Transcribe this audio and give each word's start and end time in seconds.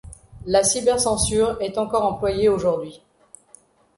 La 0.47 0.63
cybercensure 0.63 1.61
est 1.61 1.77
encore 1.77 2.05
employée 2.07 2.49
aujourd'hui. 2.49 3.03